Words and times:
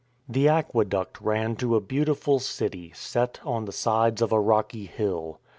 The 0.27 0.47
aqueduct 0.49 1.21
ran 1.21 1.55
to 1.57 1.75
a 1.75 1.79
beautiful 1.79 2.39
city, 2.39 2.91
set 2.95 3.39
on 3.43 3.65
the 3.65 3.71
sides 3.71 4.23
of 4.23 4.31
a 4.31 4.39
rocky 4.39 4.87
hill. 4.87 5.39